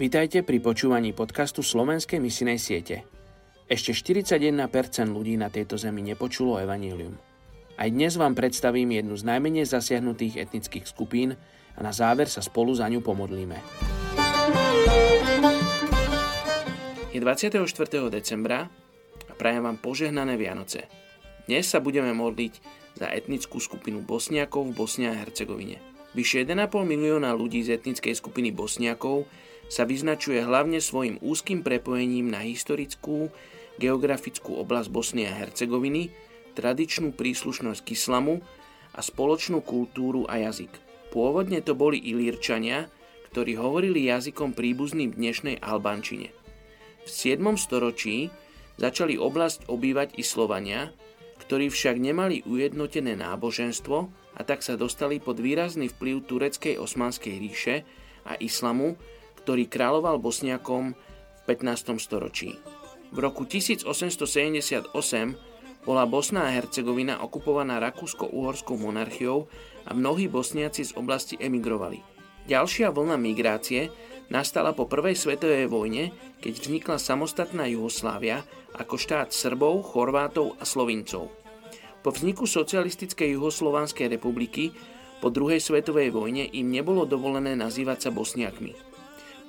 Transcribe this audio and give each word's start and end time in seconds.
Vítajte 0.00 0.40
pri 0.40 0.64
počúvaní 0.64 1.12
podcastu 1.12 1.60
Slovenskej 1.60 2.24
misinej 2.24 2.56
siete. 2.56 3.04
Ešte 3.68 3.92
41% 3.92 4.56
ľudí 5.12 5.36
na 5.36 5.52
tejto 5.52 5.76
zemi 5.76 6.00
nepočulo 6.00 6.56
evanílium. 6.56 7.20
Aj 7.76 7.84
dnes 7.84 8.16
vám 8.16 8.32
predstavím 8.32 8.96
jednu 8.96 9.12
z 9.20 9.28
najmenej 9.28 9.68
zasiahnutých 9.68 10.40
etnických 10.48 10.88
skupín 10.88 11.36
a 11.76 11.80
na 11.84 11.92
záver 11.92 12.32
sa 12.32 12.40
spolu 12.40 12.72
za 12.72 12.88
ňu 12.88 13.04
pomodlíme. 13.04 13.60
Je 17.12 17.20
24. 17.20 17.60
decembra 18.08 18.72
a 19.28 19.32
prajem 19.36 19.68
vám 19.68 19.84
požehnané 19.84 20.40
Vianoce. 20.40 20.88
Dnes 21.44 21.68
sa 21.68 21.84
budeme 21.84 22.16
modliť 22.16 22.52
za 22.96 23.12
etnickú 23.12 23.60
skupinu 23.60 24.00
Bosniakov 24.00 24.64
v 24.64 24.80
Bosne 24.80 25.12
a 25.12 25.18
Hercegovine. 25.20 25.76
Vyše 26.16 26.48
1,5 26.48 26.88
milióna 26.88 27.36
ľudí 27.36 27.60
z 27.60 27.76
etnickej 27.76 28.16
skupiny 28.16 28.48
Bosniakov 28.48 29.28
sa 29.70 29.86
vyznačuje 29.86 30.42
hlavne 30.42 30.82
svojim 30.82 31.22
úzkým 31.22 31.62
prepojením 31.62 32.26
na 32.26 32.42
historickú, 32.42 33.30
geografickú 33.78 34.58
oblasť 34.58 34.88
Bosny 34.90 35.30
a 35.30 35.32
Hercegoviny, 35.32 36.10
tradičnú 36.58 37.14
príslušnosť 37.14 37.80
k 37.86 37.94
islamu 37.94 38.42
a 38.90 39.00
spoločnú 39.00 39.62
kultúru 39.62 40.26
a 40.26 40.42
jazyk. 40.42 40.74
Pôvodne 41.14 41.62
to 41.62 41.78
boli 41.78 42.02
Ilírčania, 42.02 42.90
ktorí 43.30 43.54
hovorili 43.54 44.10
jazykom 44.10 44.58
príbuzným 44.58 45.14
dnešnej 45.14 45.62
Albánčine. 45.62 46.34
V 47.06 47.08
7. 47.08 47.38
storočí 47.54 48.28
začali 48.74 49.14
oblasť 49.14 49.70
obývať 49.70 50.18
i 50.18 50.26
Slovania, 50.26 50.90
ktorí 51.38 51.70
však 51.70 51.96
nemali 51.98 52.42
ujednotené 52.42 53.14
náboženstvo 53.14 53.96
a 54.34 54.40
tak 54.42 54.66
sa 54.66 54.74
dostali 54.74 55.22
pod 55.22 55.38
výrazný 55.38 55.90
vplyv 55.94 56.26
tureckej 56.26 56.74
osmanskej 56.78 57.34
ríše 57.38 57.74
a 58.26 58.34
islamu, 58.38 58.98
ktorý 59.42 59.66
kráľoval 59.66 60.20
Bosniakom 60.20 60.92
v 60.94 61.40
15. 61.48 61.96
storočí. 61.96 62.60
V 63.10 63.18
roku 63.18 63.42
1878 63.42 64.94
bola 65.82 66.04
Bosna 66.04 66.46
a 66.46 66.54
Hercegovina 66.54 67.24
okupovaná 67.24 67.80
Rakúsko-Uhorskou 67.80 68.76
monarchiou 68.76 69.48
a 69.88 69.96
mnohí 69.96 70.28
Bosniaci 70.28 70.84
z 70.84 70.92
oblasti 70.94 71.40
emigrovali. 71.40 72.04
Ďalšia 72.46 72.92
vlna 72.92 73.16
migrácie 73.16 73.88
nastala 74.28 74.76
po 74.76 74.86
prvej 74.86 75.16
svetovej 75.16 75.66
vojne, 75.66 76.12
keď 76.38 76.52
vznikla 76.54 76.96
samostatná 77.00 77.66
Juhoslávia 77.66 78.44
ako 78.76 78.94
štát 78.94 79.34
Srbov, 79.34 79.82
Chorvátov 79.90 80.54
a 80.60 80.64
Slovincov. 80.68 81.32
Po 82.00 82.10
vzniku 82.14 82.48
socialistickej 82.48 83.36
Juhoslovanskej 83.36 84.08
republiky 84.08 84.72
po 85.20 85.28
druhej 85.28 85.60
svetovej 85.60 86.08
vojne 86.16 86.48
im 86.48 86.72
nebolo 86.72 87.04
dovolené 87.04 87.52
nazývať 87.52 88.08
sa 88.08 88.10
Bosniakmi. 88.14 88.89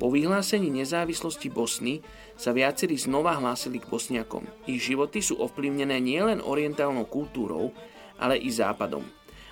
Po 0.01 0.09
vyhlásení 0.09 0.73
nezávislosti 0.73 1.53
Bosny 1.53 2.01
sa 2.33 2.49
viacerí 2.49 2.97
znova 2.97 3.37
hlásili 3.37 3.77
k 3.77 3.85
Bosniakom. 3.85 4.49
Ich 4.65 4.81
životy 4.81 5.21
sú 5.21 5.37
ovplyvnené 5.37 6.01
nielen 6.01 6.41
orientálnou 6.41 7.05
kultúrou, 7.05 7.69
ale 8.17 8.41
i 8.41 8.49
západom 8.49 9.05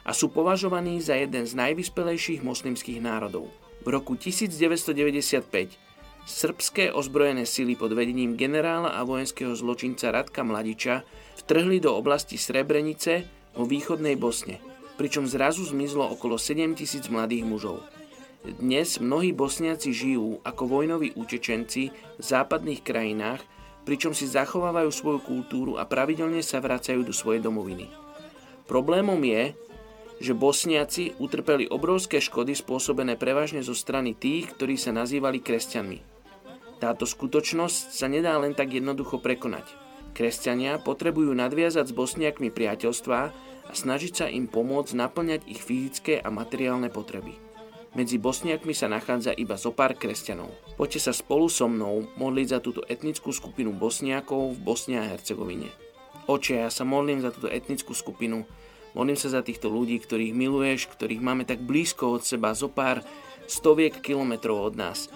a 0.09 0.11
sú 0.15 0.33
považovaní 0.33 0.97
za 1.05 1.13
jeden 1.13 1.45
z 1.45 1.53
najvyspelejších 1.53 2.41
moslimských 2.41 2.97
národov. 2.97 3.53
V 3.85 3.93
roku 3.93 4.17
1995 4.17 5.77
srbské 6.25 6.89
ozbrojené 6.89 7.45
sily 7.45 7.77
pod 7.77 7.93
vedením 7.93 8.33
generála 8.33 8.97
a 8.97 9.05
vojenského 9.05 9.53
zločinca 9.53 10.09
Radka 10.09 10.41
Mladiča 10.41 11.05
vtrhli 11.45 11.77
do 11.77 11.93
oblasti 11.93 12.41
Srebrenice 12.41 13.29
vo 13.53 13.69
východnej 13.69 14.17
Bosne, 14.17 14.57
pričom 14.97 15.29
zrazu 15.29 15.61
zmizlo 15.69 16.09
okolo 16.09 16.41
7 16.41 16.73
tisíc 16.73 17.05
mladých 17.05 17.45
mužov. 17.45 17.98
Dnes 18.39 19.03
mnohí 19.03 19.35
bosniaci 19.35 19.91
žijú 19.91 20.39
ako 20.47 20.79
vojnoví 20.79 21.11
utečenci 21.19 21.91
v 21.91 22.23
západných 22.23 22.79
krajinách, 22.87 23.43
pričom 23.83 24.15
si 24.15 24.31
zachovávajú 24.31 24.87
svoju 24.95 25.19
kultúru 25.19 25.75
a 25.75 25.83
pravidelne 25.83 26.39
sa 26.39 26.63
vracajú 26.63 27.03
do 27.03 27.11
svojej 27.11 27.43
domoviny. 27.43 27.91
Problémom 28.63 29.19
je, 29.27 29.51
že 30.23 30.35
Bosniaci 30.35 31.19
utrpeli 31.19 31.67
obrovské 31.67 32.19
škody 32.23 32.55
spôsobené 32.55 33.19
prevažne 33.19 33.59
zo 33.59 33.75
strany 33.75 34.15
tých, 34.15 34.51
ktorí 34.55 34.79
sa 34.79 34.95
nazývali 34.95 35.43
kresťanmi. 35.43 35.99
Táto 36.79 37.03
skutočnosť 37.03 37.91
sa 37.91 38.07
nedá 38.07 38.39
len 38.39 38.55
tak 38.55 38.71
jednoducho 38.71 39.19
prekonať. 39.19 39.67
Kresťania 40.15 40.79
potrebujú 40.79 41.35
nadviazať 41.35 41.91
s 41.91 41.97
Bosniakmi 41.97 42.55
priateľstvá 42.55 43.21
a 43.67 43.71
snažiť 43.75 44.13
sa 44.15 44.25
im 44.31 44.47
pomôcť 44.47 44.95
naplňať 44.95 45.41
ich 45.47 45.59
fyzické 45.59 46.23
a 46.23 46.31
materiálne 46.31 46.87
potreby. 46.87 47.48
Medzi 47.89 48.21
Bosniakmi 48.21 48.77
sa 48.77 48.85
nachádza 48.85 49.33
iba 49.33 49.57
zo 49.57 49.73
pár 49.73 49.97
kresťanov. 49.97 50.53
Poďte 50.77 51.09
sa 51.09 51.13
spolu 51.13 51.49
so 51.49 51.65
mnou 51.65 52.05
modliť 52.21 52.47
za 52.53 52.59
túto 52.61 52.85
etnickú 52.85 53.33
skupinu 53.33 53.73
Bosniakov 53.73 54.53
v 54.53 54.59
Bosne 54.61 55.01
a 55.01 55.09
Hercegovine. 55.09 55.73
Oče, 56.29 56.61
ja 56.61 56.69
sa 56.69 56.85
modlím 56.85 57.25
za 57.25 57.33
túto 57.33 57.49
etnickú 57.49 57.97
skupinu, 57.97 58.45
modlím 58.93 59.17
sa 59.17 59.33
za 59.33 59.41
týchto 59.41 59.73
ľudí, 59.73 59.97
ktorých 59.97 60.37
miluješ, 60.37 60.85
ktorých 60.93 61.17
máme 61.17 61.49
tak 61.49 61.65
blízko 61.65 62.13
od 62.13 62.21
seba, 62.21 62.53
zo 62.53 62.69
pár 62.69 63.01
stoviek 63.49 63.97
kilometrov 64.05 64.69
od 64.69 64.77
nás. 64.77 65.09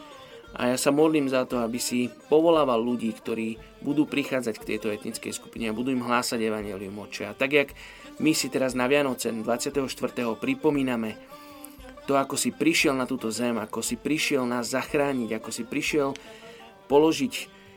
A 0.58 0.74
ja 0.74 0.78
sa 0.78 0.90
modlím 0.90 1.30
za 1.30 1.46
to, 1.46 1.62
aby 1.62 1.78
si 1.78 2.10
povolával 2.26 2.82
ľudí, 2.82 3.14
ktorí 3.14 3.62
budú 3.86 4.10
prichádzať 4.10 4.56
k 4.58 4.68
tejto 4.74 4.90
etnickej 4.90 5.34
skupine 5.38 5.70
a 5.70 5.78
budú 5.78 5.94
im 5.94 6.02
hlásať 6.02 6.42
Evangelium 6.42 6.98
Oče. 7.06 7.30
A 7.30 7.38
tak 7.38 7.54
jak 7.54 7.70
my 8.18 8.34
si 8.34 8.50
teraz 8.50 8.74
na 8.74 8.90
Vianoce 8.90 9.30
24. 9.30 9.86
pripomíname 10.42 11.18
to, 12.04 12.20
ako 12.20 12.36
si 12.36 12.52
prišiel 12.52 12.96
na 12.96 13.08
túto 13.08 13.32
zem, 13.32 13.56
ako 13.56 13.80
si 13.80 13.96
prišiel 13.96 14.44
nás 14.44 14.72
zachrániť, 14.76 15.40
ako 15.40 15.50
si 15.52 15.64
prišiel 15.64 16.12
položiť 16.92 17.34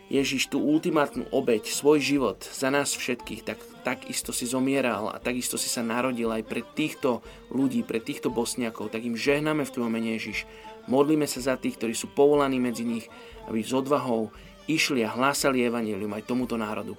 Ježiš 0.07 0.55
tú 0.55 0.63
ultimátnu 0.63 1.27
obeď, 1.35 1.67
svoj 1.67 1.99
život 1.99 2.39
za 2.47 2.71
nás 2.71 2.95
všetkých, 2.95 3.43
tak 3.43 3.59
takisto 3.83 4.31
si 4.31 4.47
zomieral 4.47 5.11
a 5.11 5.19
takisto 5.19 5.59
si 5.59 5.67
sa 5.67 5.83
narodil 5.83 6.31
aj 6.31 6.47
pre 6.47 6.63
týchto 6.63 7.27
ľudí, 7.51 7.83
pre 7.83 7.99
týchto 7.99 8.31
bosniakov, 8.31 8.95
tak 8.95 9.03
im 9.03 9.19
žehnáme 9.19 9.67
v 9.67 9.73
tvojom 9.75 9.91
mene 9.91 10.15
Ježiš. 10.15 10.47
Modlíme 10.87 11.27
sa 11.27 11.43
za 11.43 11.55
tých, 11.59 11.83
ktorí 11.83 11.95
sú 11.99 12.15
povolaní 12.15 12.63
medzi 12.63 12.87
nich, 12.87 13.11
aby 13.51 13.59
s 13.63 13.75
odvahou 13.75 14.31
išli 14.71 15.03
a 15.03 15.11
hlásali 15.11 15.67
evanelium 15.67 16.15
aj 16.15 16.27
tomuto 16.31 16.55
národu. 16.55 16.95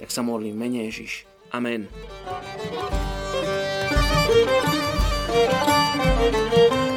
Tak 0.00 0.08
sa 0.08 0.24
modlím 0.24 0.56
mene 0.56 0.88
Ježiš. 0.88 1.28
Amen. 1.52 1.88
Thank 5.38 5.68
you. 5.68 5.77
Música 5.98 6.87